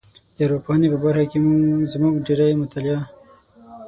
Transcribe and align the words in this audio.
د 0.35 0.37
ارواپوهنې 0.45 0.87
په 0.93 0.97
برخه 1.03 1.25
کې 1.31 1.39
زموږ 1.93 2.13
ډېری 2.25 2.53
مطالعه 2.61 2.99